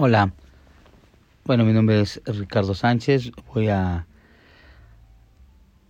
Hola, 0.00 0.32
bueno, 1.44 1.64
mi 1.64 1.72
nombre 1.72 2.00
es 2.00 2.22
Ricardo 2.24 2.72
Sánchez. 2.72 3.32
Voy 3.52 3.66
a, 3.66 4.06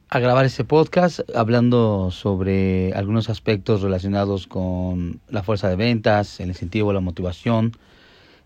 a 0.08 0.18
grabar 0.18 0.46
este 0.46 0.64
podcast 0.64 1.20
hablando 1.34 2.10
sobre 2.10 2.94
algunos 2.94 3.28
aspectos 3.28 3.82
relacionados 3.82 4.46
con 4.46 5.20
la 5.28 5.42
fuerza 5.42 5.68
de 5.68 5.76
ventas, 5.76 6.40
el 6.40 6.48
incentivo, 6.48 6.94
la 6.94 7.00
motivación, 7.00 7.72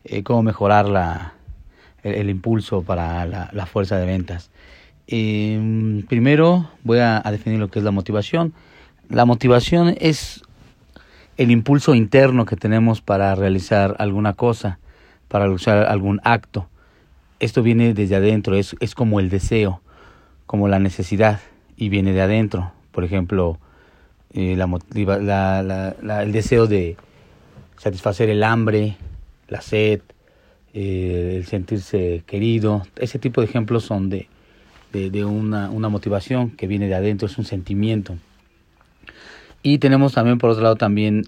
eh, 0.02 0.24
cómo 0.24 0.42
mejorar 0.42 0.88
la, 0.88 1.34
el, 2.02 2.28
impulso 2.28 2.82
para 2.82 3.24
la, 3.24 3.66
fuerza 3.66 3.98
de 3.98 4.06
ventas. 4.06 4.50
Em, 5.06 6.04
primero 6.08 6.70
voy 6.82 6.98
a 6.98 7.22
definir 7.30 7.60
lo 7.60 7.70
que 7.70 7.78
es 7.78 7.84
la 7.84 7.92
motivación. 7.92 8.52
La 9.08 9.26
motivación 9.26 9.94
es 10.00 10.42
el 11.36 11.52
impulso 11.52 11.94
interno 11.94 12.46
que 12.46 12.56
tenemos 12.56 13.00
para 13.00 13.32
realizar 13.36 13.94
alguna 14.00 14.32
cosa, 14.32 14.80
para 15.32 15.46
realizar 15.46 15.86
algún 15.86 16.20
acto. 16.24 16.68
Esto 17.40 17.62
viene 17.62 17.94
desde 17.94 18.16
adentro, 18.16 18.54
es, 18.54 18.76
es 18.80 18.94
como 18.94 19.18
el 19.18 19.30
deseo, 19.30 19.80
como 20.44 20.68
la 20.68 20.78
necesidad, 20.78 21.40
y 21.74 21.88
viene 21.88 22.12
de 22.12 22.20
adentro. 22.20 22.70
Por 22.90 23.02
ejemplo, 23.02 23.58
eh, 24.34 24.56
la, 24.56 26.22
el 26.22 26.32
deseo 26.32 26.66
de 26.66 26.98
satisfacer 27.78 28.28
el 28.28 28.42
hambre, 28.42 28.96
la 29.48 29.62
sed, 29.62 30.02
eh, 30.74 31.36
el 31.38 31.46
sentirse 31.46 32.24
querido. 32.26 32.82
Ese 32.96 33.18
tipo 33.18 33.40
de 33.40 33.46
ejemplos 33.46 33.84
son 33.84 34.10
de, 34.10 34.28
de, 34.92 35.24
una, 35.24 35.70
una 35.70 35.88
motivación 35.88 36.50
que 36.50 36.66
viene 36.66 36.88
de 36.88 36.94
adentro, 36.94 37.26
es 37.26 37.38
un 37.38 37.46
sentimiento. 37.46 38.18
Y 39.62 39.78
tenemos 39.78 40.12
también, 40.12 40.36
por 40.36 40.50
otro 40.50 40.62
lado, 40.62 40.76
también 40.76 41.22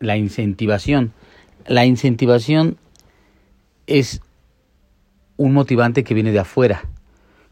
la 0.00 0.16
incentivación. 0.16 1.12
La 1.68 1.86
incentivación 1.86 2.76
es 3.88 4.20
un 5.36 5.52
motivante 5.52 6.04
que 6.04 6.14
viene 6.14 6.30
de 6.30 6.38
afuera, 6.38 6.82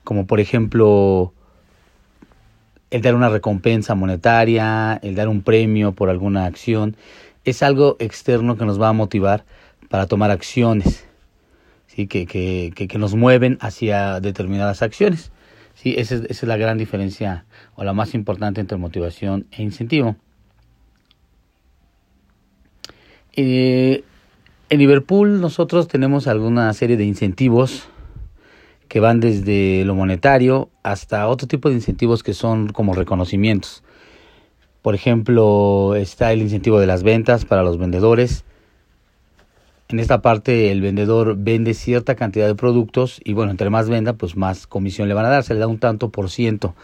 como 0.04 0.26
por 0.26 0.38
ejemplo 0.38 1.32
el 2.90 3.02
dar 3.02 3.14
una 3.14 3.28
recompensa 3.28 3.94
monetaria, 3.94 5.00
el 5.02 5.14
dar 5.14 5.28
un 5.28 5.42
premio 5.42 5.92
por 5.92 6.10
alguna 6.10 6.44
acción. 6.44 6.96
Es 7.44 7.62
algo 7.62 7.96
externo 7.98 8.56
que 8.56 8.64
nos 8.64 8.80
va 8.80 8.88
a 8.88 8.92
motivar 8.92 9.44
para 9.88 10.06
tomar 10.06 10.30
acciones, 10.30 11.06
¿sí? 11.86 12.06
que, 12.06 12.26
que, 12.26 12.72
que, 12.74 12.98
nos 12.98 13.14
mueven 13.14 13.58
hacia 13.60 14.20
determinadas 14.20 14.82
acciones. 14.82 15.32
¿sí? 15.74 15.94
Esa, 15.96 16.16
es, 16.28 16.42
la 16.42 16.56
gran 16.56 16.78
diferencia 16.78 17.44
o 17.74 17.84
la 17.84 17.92
más 17.92 18.14
importante 18.14 18.60
entre 18.60 18.78
motivación 18.78 19.46
e 19.52 19.62
incentivo. 19.62 20.16
Eh, 23.34 24.02
en 24.68 24.78
Liverpool 24.78 25.40
nosotros 25.40 25.88
tenemos 25.88 26.26
alguna 26.26 26.72
serie 26.72 26.96
de 26.96 27.04
incentivos 27.04 27.88
que 28.88 29.00
van 29.00 29.20
desde 29.20 29.84
lo 29.84 29.94
monetario 29.94 30.70
hasta 30.82 31.28
otro 31.28 31.46
tipo 31.46 31.68
de 31.68 31.76
incentivos 31.76 32.22
que 32.22 32.34
son 32.34 32.68
como 32.68 32.94
reconocimientos. 32.94 33.82
Por 34.82 34.94
ejemplo, 34.94 35.94
está 35.96 36.32
el 36.32 36.42
incentivo 36.42 36.78
de 36.80 36.86
las 36.86 37.02
ventas 37.02 37.44
para 37.44 37.62
los 37.62 37.78
vendedores, 37.78 38.44
en 39.88 40.00
esta 40.00 40.20
parte 40.20 40.72
el 40.72 40.80
vendedor 40.80 41.36
vende 41.38 41.72
cierta 41.72 42.16
cantidad 42.16 42.48
de 42.48 42.56
productos 42.56 43.20
y 43.22 43.34
bueno, 43.34 43.52
entre 43.52 43.70
más 43.70 43.88
venda, 43.88 44.14
pues 44.14 44.36
más 44.36 44.66
comisión 44.66 45.06
le 45.06 45.14
van 45.14 45.26
a 45.26 45.28
dar. 45.28 45.44
Se 45.44 45.54
le 45.54 45.60
da 45.60 45.68
un 45.68 45.78
tanto 45.78 46.10
por 46.10 46.28
ciento 46.28 46.74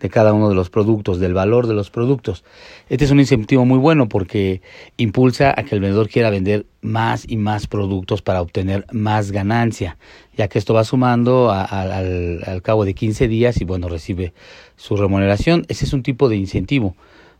de 0.00 0.08
cada 0.08 0.32
uno 0.32 0.48
de 0.48 0.54
los 0.54 0.70
productos, 0.70 1.18
del 1.18 1.34
valor 1.34 1.66
de 1.66 1.74
los 1.74 1.90
productos. 1.90 2.44
Este 2.88 3.04
es 3.04 3.10
un 3.10 3.18
incentivo 3.18 3.64
muy 3.64 3.78
bueno 3.78 4.08
porque 4.08 4.62
impulsa 4.96 5.52
a 5.56 5.64
que 5.64 5.74
el 5.74 5.80
vendedor 5.80 6.08
quiera 6.08 6.30
vender 6.30 6.66
más 6.82 7.24
y 7.28 7.36
más 7.36 7.66
productos 7.66 8.22
para 8.22 8.40
obtener 8.40 8.86
más 8.92 9.32
ganancia, 9.32 9.98
ya 10.36 10.46
que 10.46 10.60
esto 10.60 10.72
va 10.72 10.84
sumando 10.84 11.50
al, 11.50 12.44
al 12.46 12.62
cabo 12.62 12.84
de 12.84 12.94
15 12.94 13.26
días 13.26 13.60
y 13.60 13.64
bueno, 13.64 13.88
recibe 13.88 14.34
su 14.76 14.96
remuneración. 14.96 15.64
Ese 15.68 15.84
es 15.84 15.92
un 15.92 16.04
tipo 16.04 16.28
de 16.28 16.36
incentivo. 16.36 16.94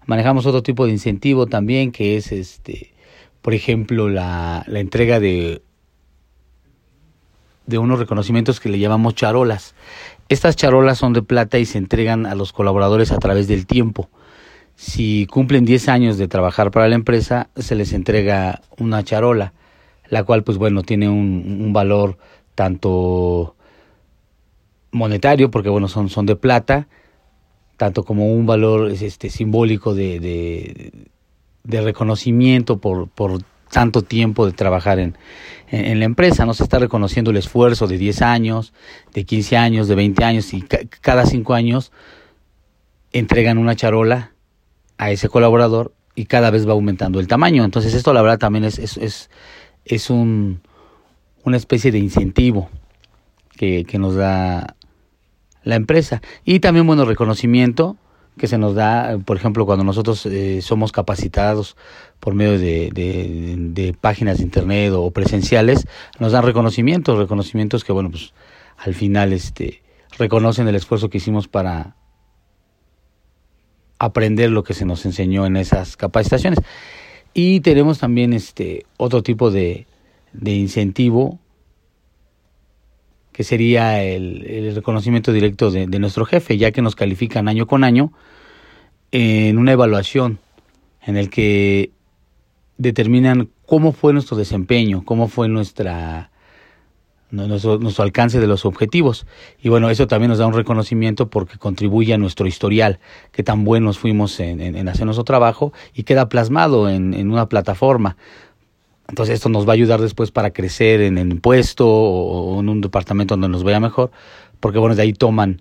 Manejamos 0.06 0.46
otro 0.46 0.64
tipo 0.64 0.84
de 0.86 0.92
incentivo 0.92 1.46
también 1.46 1.92
que 1.92 2.16
es 2.16 2.32
este 2.32 2.91
por 3.42 3.54
ejemplo, 3.54 4.08
la, 4.08 4.64
entrega 4.68 5.18
de, 5.18 5.62
de 7.66 7.78
unos 7.78 7.98
reconocimientos 7.98 8.60
que 8.60 8.68
le 8.68 8.78
llamamos 8.78 9.16
charolas. 9.16 9.74
Estas 10.28 10.54
charolas 10.56 10.98
son 10.98 11.12
de 11.12 11.22
plata 11.22 11.58
y 11.58 11.66
se 11.66 11.78
entregan 11.78 12.24
a 12.24 12.36
los 12.36 12.52
colaboradores 12.52 13.10
a 13.10 13.18
través 13.18 13.48
del 13.48 13.66
tiempo. 13.66 14.08
Si 14.76 15.26
cumplen 15.26 15.64
10 15.64 15.88
años 15.88 16.18
de 16.18 16.28
trabajar 16.28 16.70
para 16.70 16.88
la 16.88 16.94
empresa, 16.94 17.50
se 17.56 17.74
les 17.74 17.92
entrega 17.92 18.62
una 18.78 19.02
charola, 19.02 19.52
la 20.08 20.22
cual 20.22 20.44
pues 20.44 20.56
bueno, 20.56 20.82
tiene 20.82 21.08
un, 21.08 21.72
valor 21.72 22.16
tanto 22.54 23.56
monetario, 24.92 25.50
porque 25.50 25.68
bueno, 25.68 25.88
son, 25.88 26.08
son 26.08 26.26
de 26.26 26.36
plata, 26.36 26.86
tanto 27.76 28.04
como 28.04 28.32
un 28.32 28.46
valor 28.46 28.90
este, 28.90 29.30
simbólico 29.30 29.94
de 29.94 31.10
reconocimiento 31.64 32.78
por, 32.78 33.08
por 33.08 33.42
tanto 33.70 34.02
tiempo 34.02 34.46
de 34.46 34.52
trabajar 34.52 34.98
en, 34.98 35.16
en, 35.70 35.98
la 35.98 36.04
empresa. 36.04 36.44
No 36.44 36.54
se 36.54 36.62
está 36.62 36.78
reconociendo 36.78 37.30
el 37.30 37.38
esfuerzo 37.38 37.86
de 37.86 37.98
10 37.98 38.22
años, 38.22 38.72
de 39.14 39.24
15 39.24 39.56
años, 39.56 39.88
de 39.88 39.94
20 39.94 40.24
años 40.24 40.52
y 40.52 40.62
cada 40.62 41.26
5 41.26 41.54
años 41.54 41.92
entregan 43.12 43.58
una 43.58 43.76
charola 43.76 44.32
a 44.98 45.10
ese 45.10 45.28
colaborador 45.28 45.94
y 46.14 46.26
cada 46.26 46.50
vez 46.50 46.68
va 46.68 46.72
aumentando 46.72 47.20
el 47.20 47.28
tamaño. 47.28 47.64
Entonces 47.64 47.94
esto 47.94 48.12
la 48.12 48.22
verdad 48.22 48.38
también 48.38 48.64
es, 48.64 48.78
es, 48.78 48.96
es, 48.98 49.30
es 49.84 50.10
un, 50.10 50.60
una 51.44 51.56
especie 51.56 51.90
de 51.90 51.98
incentivo 51.98 52.68
que, 53.56 53.84
que 53.84 53.98
nos 53.98 54.14
da 54.14 54.76
la 55.62 55.76
empresa. 55.76 56.22
Y 56.44 56.60
también, 56.60 56.86
bueno, 56.86 57.04
reconocimiento 57.04 57.96
que 58.38 58.46
se 58.46 58.58
nos 58.58 58.74
da, 58.74 59.18
por 59.24 59.36
ejemplo, 59.36 59.66
cuando 59.66 59.84
nosotros 59.84 60.24
eh, 60.26 60.62
somos 60.62 60.92
capacitados 60.92 61.76
por 62.18 62.34
medio 62.34 62.58
de, 62.58 62.90
de, 62.92 63.94
páginas 64.00 64.38
de 64.38 64.44
internet 64.44 64.92
o 64.94 65.10
presenciales, 65.10 65.86
nos 66.18 66.32
dan 66.32 66.44
reconocimientos, 66.44 67.18
reconocimientos 67.18 67.84
que, 67.84 67.92
bueno, 67.92 68.10
pues 68.10 68.32
al 68.78 68.94
final 68.94 69.32
este, 69.32 69.82
reconocen 70.18 70.66
el 70.68 70.76
esfuerzo 70.76 71.10
que 71.10 71.18
hicimos 71.18 71.48
para 71.48 71.96
aprender 73.98 74.50
lo 74.50 74.64
que 74.64 74.74
se 74.74 74.84
nos 74.84 75.04
enseñó 75.04 75.46
en 75.46 75.56
esas 75.56 75.96
capacitaciones. 75.96 76.58
Y 77.34 77.60
tenemos 77.60 77.98
también 77.98 78.32
este 78.32 78.86
otro 78.96 79.22
tipo 79.22 79.50
de, 79.50 79.86
de 80.32 80.52
incentivo 80.52 81.38
que 83.32 83.44
sería 83.44 84.02
el, 84.02 84.72
reconocimiento 84.74 85.32
directo 85.32 85.70
de, 85.70 85.86
nuestro 85.98 86.24
jefe, 86.24 86.58
ya 86.58 86.70
que 86.70 86.82
nos 86.82 86.94
califican 86.94 87.48
año 87.48 87.66
con 87.66 87.84
año 87.84 88.12
en 89.10 89.58
una 89.58 89.72
evaluación 89.72 90.38
en 91.04 91.16
el 91.16 91.30
que 91.30 91.90
determinan 92.76 93.48
cómo 93.66 93.92
fue 93.92 94.12
nuestro 94.12 94.36
desempeño, 94.36 95.04
cómo 95.04 95.28
fue 95.28 95.48
nuestra 95.48 96.30
nuestro, 97.30 98.04
alcance 98.04 98.40
de 98.40 98.46
los 98.46 98.66
objetivos. 98.66 99.26
Y 99.62 99.70
bueno, 99.70 99.88
eso 99.88 100.06
también 100.06 100.28
nos 100.28 100.38
da 100.38 100.46
un 100.46 100.52
reconocimiento 100.52 101.30
porque 101.30 101.56
contribuye 101.56 102.12
a 102.12 102.18
nuestro 102.18 102.46
historial, 102.46 103.00
que 103.32 103.42
tan 103.42 103.64
buenos 103.64 103.98
fuimos 103.98 104.38
en, 104.38 104.60
en, 104.60 104.88
hacer 104.88 105.06
nuestro 105.06 105.24
trabajo 105.24 105.72
y 105.94 106.02
queda 106.02 106.28
plasmado 106.28 106.90
en, 106.90 107.14
en 107.14 107.30
una 107.30 107.48
plataforma 107.48 108.18
entonces 109.08 109.34
esto 109.34 109.48
nos 109.48 109.66
va 109.66 109.72
a 109.72 109.74
ayudar 109.74 110.00
después 110.00 110.30
para 110.30 110.52
crecer 110.52 111.00
en 111.00 111.18
el 111.18 111.40
puesto 111.40 111.88
o 111.88 112.60
en 112.60 112.68
un 112.68 112.80
departamento 112.80 113.34
donde 113.34 113.48
nos 113.48 113.64
vaya 113.64 113.80
mejor, 113.80 114.10
porque 114.60 114.78
bueno, 114.78 114.94
de 114.94 115.02
ahí 115.02 115.12
toman 115.12 115.60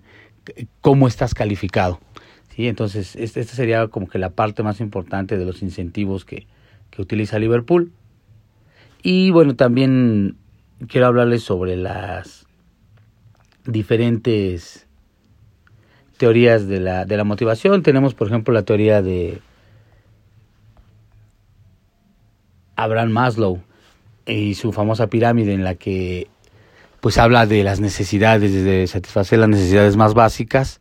cómo 0.80 1.08
estás 1.08 1.34
calificado. 1.34 2.00
¿sí? 2.54 2.68
Entonces 2.68 3.16
esta 3.16 3.42
sería 3.44 3.88
como 3.88 4.08
que 4.08 4.18
la 4.18 4.30
parte 4.30 4.62
más 4.62 4.80
importante 4.80 5.36
de 5.36 5.44
los 5.44 5.62
incentivos 5.62 6.24
que, 6.24 6.46
que 6.90 7.02
utiliza 7.02 7.38
Liverpool. 7.38 7.92
Y 9.02 9.30
bueno, 9.30 9.56
también 9.56 10.36
quiero 10.88 11.08
hablarles 11.08 11.42
sobre 11.42 11.76
las 11.76 12.46
diferentes 13.66 14.86
teorías 16.16 16.68
de 16.68 16.80
la, 16.80 17.04
de 17.04 17.16
la 17.16 17.24
motivación. 17.24 17.82
Tenemos, 17.82 18.14
por 18.14 18.28
ejemplo, 18.28 18.54
la 18.54 18.62
teoría 18.62 19.02
de 19.02 19.40
Abraham 22.82 23.10
Maslow 23.10 23.62
y 24.26 24.54
su 24.54 24.72
famosa 24.72 25.08
pirámide 25.08 25.52
en 25.52 25.64
la 25.64 25.74
que 25.74 26.28
pues 27.00 27.18
habla 27.18 27.46
de 27.46 27.64
las 27.64 27.80
necesidades, 27.80 28.52
desde 28.52 28.86
satisfacer 28.86 29.40
las 29.40 29.48
necesidades 29.48 29.96
más 29.96 30.14
básicas 30.14 30.80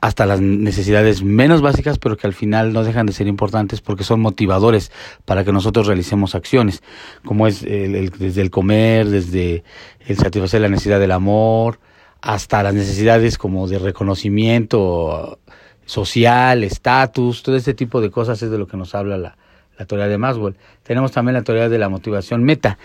hasta 0.00 0.26
las 0.26 0.40
necesidades 0.40 1.22
menos 1.24 1.60
básicas, 1.60 1.98
pero 1.98 2.16
que 2.16 2.28
al 2.28 2.32
final 2.32 2.72
no 2.72 2.84
dejan 2.84 3.06
de 3.06 3.12
ser 3.12 3.26
importantes 3.26 3.80
porque 3.80 4.04
son 4.04 4.20
motivadores 4.20 4.92
para 5.24 5.44
que 5.44 5.52
nosotros 5.52 5.88
realicemos 5.88 6.36
acciones, 6.36 6.82
como 7.24 7.48
es 7.48 7.62
desde 7.62 8.40
el 8.40 8.50
comer, 8.50 9.08
desde 9.08 9.64
el 10.06 10.16
satisfacer 10.16 10.60
la 10.60 10.68
necesidad 10.68 11.00
del 11.00 11.10
amor, 11.10 11.80
hasta 12.20 12.62
las 12.62 12.74
necesidades 12.74 13.38
como 13.38 13.66
de 13.66 13.80
reconocimiento 13.80 15.40
social, 15.84 16.62
estatus, 16.62 17.42
todo 17.42 17.56
este 17.56 17.74
tipo 17.74 18.00
de 18.00 18.10
cosas 18.10 18.40
es 18.42 18.50
de 18.50 18.58
lo 18.58 18.68
que 18.68 18.76
nos 18.76 18.94
habla 18.94 19.18
la, 19.18 19.36
la 19.78 19.86
teoría 19.86 20.08
de 20.08 20.18
Maxwell. 20.18 20.56
Tenemos 20.82 21.12
también 21.12 21.34
la 21.34 21.42
teoría 21.42 21.68
de 21.68 21.78
la 21.78 21.88
motivación 21.88 22.42
meta. 22.44 22.78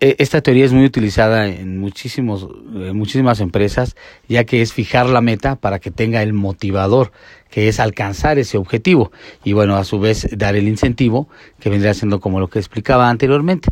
E, 0.00 0.16
esta 0.18 0.40
teoría 0.40 0.64
es 0.64 0.72
muy 0.72 0.84
utilizada 0.84 1.46
en, 1.46 1.78
muchísimos, 1.78 2.48
en 2.74 2.96
muchísimas 2.96 3.40
empresas, 3.40 3.96
ya 4.28 4.44
que 4.44 4.62
es 4.62 4.72
fijar 4.72 5.08
la 5.08 5.20
meta 5.20 5.56
para 5.56 5.78
que 5.78 5.90
tenga 5.90 6.22
el 6.22 6.32
motivador, 6.32 7.12
que 7.50 7.68
es 7.68 7.80
alcanzar 7.80 8.38
ese 8.38 8.58
objetivo. 8.58 9.12
Y 9.44 9.52
bueno, 9.52 9.76
a 9.76 9.84
su 9.84 10.00
vez 10.00 10.28
dar 10.36 10.56
el 10.56 10.68
incentivo, 10.68 11.28
que 11.60 11.70
vendría 11.70 11.94
siendo 11.94 12.20
como 12.20 12.40
lo 12.40 12.48
que 12.48 12.58
explicaba 12.58 13.08
anteriormente, 13.08 13.68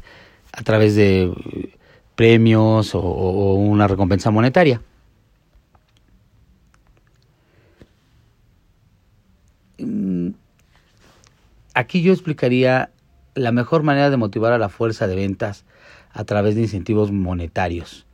a 0.53 0.63
través 0.63 0.95
de 0.95 1.25
eh, 1.25 1.75
premios 2.15 2.95
o 2.95 3.55
una 3.55 3.89
recompensa 3.89 4.31
monetaria. 4.31 4.81
Aquí 11.77 12.01
yo 12.01 12.13
explicaría 12.13 12.91
la 13.35 13.53
mejor 13.53 13.83
manera 13.83 14.09
de 14.09 14.17
motivar 14.17 14.53
a 14.53 14.59
la 14.59 14.71
fuerza 14.71 15.07
de 15.07 15.15
ventas 15.15 15.67
a 16.11 16.25
través 16.25 16.55
de 16.55 16.63
incentivos 16.63 17.13
monetarios. 17.13 18.07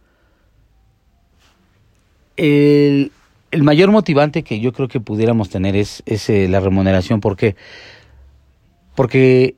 El, 2.37 3.13
mayor 3.61 3.93
motivante 3.93 4.43
que 4.43 4.59
yo 4.59 4.73
creo 4.73 4.89
que 4.89 4.99
pudiéramos 4.99 5.49
tener 5.49 5.77
es, 5.77 6.03
eh, 6.07 6.49
la 6.49 6.59
remuneración. 6.59 7.21
¿Por 7.21 7.37
qué? 7.37 7.55
Porque 8.97 9.55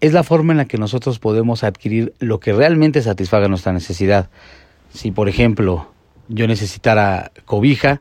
es 0.00 0.14
la 0.14 0.22
forma 0.22 0.54
en 0.54 0.56
la 0.56 0.64
que 0.64 0.78
nosotros 0.78 1.18
podemos 1.18 1.62
adquirir 1.62 2.14
lo 2.20 2.40
que 2.40 2.54
realmente 2.54 3.02
satisfaga 3.02 3.48
nuestra 3.48 3.74
necesidad. 3.74 4.30
Si, 4.94 5.10
por 5.10 5.28
ejemplo, 5.28 5.92
yo 6.28 6.46
necesitara 6.46 7.32
cobija 7.44 8.00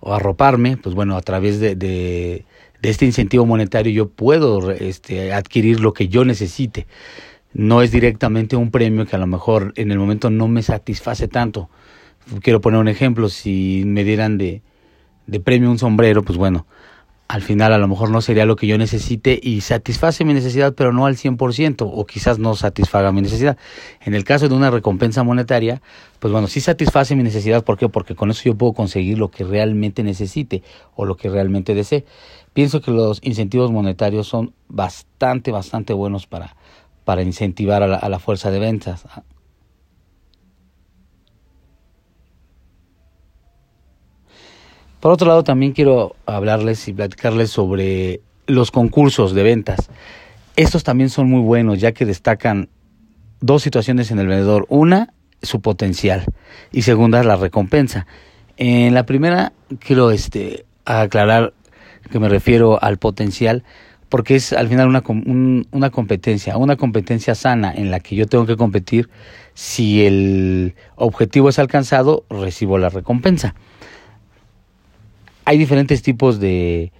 o 0.00 0.12
arroparme, 0.12 0.76
pues 0.76 0.94
bueno, 0.94 1.16
a 1.16 1.22
través 1.22 1.58
de 1.58 2.44
este 2.90 3.06
incentivo 3.06 3.46
monetario 3.46 3.92
yo 3.92 4.08
puedo 4.08 4.70
este, 4.70 5.32
adquirir 5.32 5.80
lo 5.80 5.92
que 5.92 6.08
yo 6.08 6.24
necesite. 6.24 6.86
No 7.52 7.82
es 7.82 7.92
directamente 7.92 8.56
un 8.56 8.70
premio 8.70 9.06
que 9.06 9.16
a 9.16 9.18
lo 9.18 9.26
mejor 9.26 9.72
en 9.76 9.90
el 9.92 9.98
momento 9.98 10.30
no 10.30 10.48
me 10.48 10.62
satisface 10.62 11.28
tanto. 11.28 11.70
Quiero 12.40 12.60
poner 12.60 12.80
un 12.80 12.88
ejemplo, 12.88 13.28
si 13.28 13.82
me 13.86 14.02
dieran 14.02 14.38
de, 14.38 14.62
de 15.26 15.40
premio 15.40 15.70
un 15.70 15.78
sombrero, 15.78 16.22
pues 16.22 16.38
bueno, 16.38 16.66
al 17.26 17.42
final 17.42 17.72
a 17.72 17.78
lo 17.78 17.88
mejor 17.88 18.10
no 18.10 18.20
sería 18.20 18.44
lo 18.44 18.54
que 18.54 18.66
yo 18.66 18.76
necesite 18.76 19.38
y 19.42 19.62
satisface 19.62 20.24
mi 20.24 20.34
necesidad, 20.34 20.74
pero 20.74 20.92
no 20.92 21.06
al 21.06 21.16
100%, 21.16 21.90
o 21.90 22.06
quizás 22.06 22.38
no 22.38 22.54
satisfaga 22.54 23.12
mi 23.12 23.22
necesidad. 23.22 23.56
En 24.02 24.14
el 24.14 24.24
caso 24.24 24.48
de 24.48 24.54
una 24.54 24.70
recompensa 24.70 25.22
monetaria, 25.22 25.80
pues 26.18 26.32
bueno, 26.32 26.48
sí 26.48 26.60
satisface 26.60 27.16
mi 27.16 27.22
necesidad, 27.22 27.64
¿por 27.64 27.78
qué? 27.78 27.88
Porque 27.88 28.14
con 28.14 28.30
eso 28.30 28.42
yo 28.44 28.54
puedo 28.54 28.74
conseguir 28.74 29.18
lo 29.18 29.30
que 29.30 29.44
realmente 29.44 30.02
necesite 30.02 30.62
o 30.94 31.06
lo 31.06 31.16
que 31.16 31.30
realmente 31.30 31.74
desee. 31.74 32.04
Pienso 32.52 32.80
que 32.82 32.90
los 32.90 33.20
incentivos 33.22 33.72
monetarios 33.72 34.28
son 34.28 34.52
bastante, 34.68 35.50
bastante 35.50 35.94
buenos 35.94 36.26
para, 36.26 36.56
para 37.04 37.22
incentivar 37.22 37.82
a 37.82 37.86
la, 37.86 37.96
a 37.96 38.08
la 38.10 38.18
fuerza 38.18 38.50
de 38.50 38.58
ventas. 38.58 39.06
Por 45.04 45.12
otro 45.12 45.28
lado, 45.28 45.44
también 45.44 45.72
quiero 45.72 46.16
hablarles 46.24 46.88
y 46.88 46.94
platicarles 46.94 47.50
sobre 47.50 48.22
los 48.46 48.70
concursos 48.70 49.34
de 49.34 49.42
ventas. 49.42 49.90
Estos 50.56 50.82
también 50.82 51.10
son 51.10 51.28
muy 51.28 51.42
buenos, 51.42 51.78
ya 51.78 51.92
que 51.92 52.06
destacan 52.06 52.70
dos 53.42 53.62
situaciones 53.62 54.10
en 54.10 54.18
el 54.18 54.28
vendedor. 54.28 54.64
Una, 54.70 55.12
su 55.42 55.60
potencial 55.60 56.24
y 56.72 56.80
segunda, 56.80 57.22
la 57.22 57.36
recompensa. 57.36 58.06
En 58.56 58.94
la 58.94 59.04
primera, 59.04 59.52
quiero 59.78 60.10
este, 60.10 60.64
aclarar 60.86 61.52
que 62.10 62.18
me 62.18 62.30
refiero 62.30 62.82
al 62.82 62.96
potencial, 62.96 63.62
porque 64.08 64.36
es 64.36 64.54
al 64.54 64.68
final 64.68 64.88
una, 64.88 65.02
una 65.70 65.90
competencia, 65.90 66.56
una 66.56 66.76
competencia 66.76 67.34
sana 67.34 67.74
en 67.76 67.90
la 67.90 68.00
que 68.00 68.16
yo 68.16 68.26
tengo 68.26 68.46
que 68.46 68.56
competir. 68.56 69.10
Si 69.52 70.06
el 70.06 70.76
objetivo 70.96 71.50
es 71.50 71.58
alcanzado, 71.58 72.24
recibo 72.30 72.78
la 72.78 72.88
recompensa 72.88 73.54
hay 75.44 75.58
diferentes 75.58 76.02
tipos 76.02 76.40
de, 76.40 76.92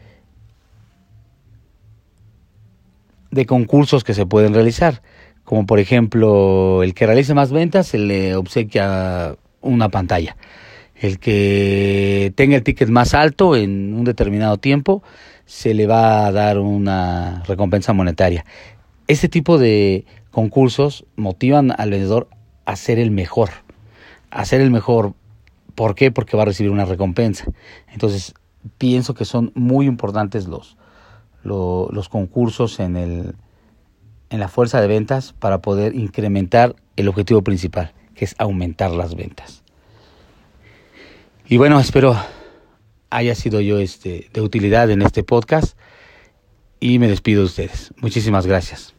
de 3.31 3.47
concursos 3.47 4.05
que 4.05 4.15
se 4.15 4.27
pueden 4.27 4.55
realizar, 4.55 5.03
como 5.45 5.67
por 5.67 5.79
ejemplo 5.79 6.83
el 6.83 6.95
que 6.95 7.07
realice 7.07 7.35
más 7.35 7.53
ventas 7.53 7.89
se 7.89 7.99
le 7.99 8.37
obsequia 8.37 9.37
una 9.61 9.89
pantalla, 9.89 10.37
el 10.95 11.19
que 11.19 12.33
tenga 12.37 12.57
el 12.57 12.63
ticket 12.63 12.89
más 12.89 13.15
alto 13.15 13.57
en 13.57 13.95
un 13.95 14.05
determinado 14.05 14.59
tiempo 14.59 15.03
se 15.47 15.75
le 15.75 15.87
va 15.87 16.27
a 16.27 16.33
dar 16.33 16.59
una 16.59 17.43
recompensa 17.47 17.93
monetaria. 17.93 18.45
Este 19.09 19.29
tipo 19.29 19.59
de 19.59 20.07
concursos 20.31 21.05
motivan 21.17 21.73
al 21.77 21.91
vendedor 21.91 22.29
a 22.65 22.77
ser 22.77 22.99
el 22.99 23.11
mejor, 23.11 23.51
a 24.31 24.45
ser 24.45 24.63
el 24.63 24.71
mejor 24.71 25.15
¿Por 25.75 25.95
qué? 25.95 26.11
Porque 26.11 26.37
va 26.37 26.43
a 26.43 26.47
recibir 26.47 26.71
una 26.71 26.85
recompensa. 26.85 27.47
Entonces, 27.93 28.35
pienso 28.79 29.15
que 29.15 29.25
son 29.25 29.53
muy 29.55 29.87
importantes 29.87 30.47
los, 30.47 30.77
los, 31.43 32.09
concursos 32.09 32.81
en, 32.81 32.97
el, 32.97 33.35
en 34.31 34.41
la 34.41 34.49
fuerza 34.49 34.81
de 34.81 34.87
ventas 34.87 35.33
para 35.33 35.59
poder 35.59 35.95
incrementar 35.95 36.77
el 36.97 37.09
objetivo 37.09 37.43
principal, 37.43 37.93
que 38.15 38.25
es 38.25 38.35
aumentar 38.39 38.91
las 38.91 39.15
ventas. 39.15 39.63
Y 41.47 41.57
bueno, 41.59 41.79
espero 41.79 42.17
haya 43.11 43.35
sido 43.35 43.61
yo 43.61 43.79
este, 43.79 44.29
de 44.33 44.41
utilidad 44.41 44.91
en 44.91 45.03
este 45.03 45.23
podcast 45.23 45.77
y 46.81 46.99
me 46.99 47.09
despido 47.09 47.41
de 47.41 47.47
ustedes. 47.47 47.93
Muchísimas 48.01 48.47
gracias. 48.47 48.95